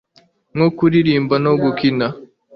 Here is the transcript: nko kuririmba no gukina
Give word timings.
nko 0.55 0.67
kuririmba 0.77 1.35
no 1.45 1.53
gukina 1.61 2.07